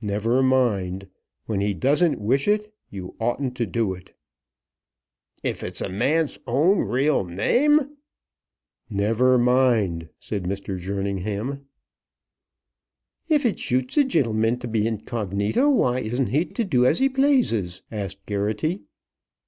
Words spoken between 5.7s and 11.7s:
a man's own real name!" "Never mind," said Mr. Jerningham.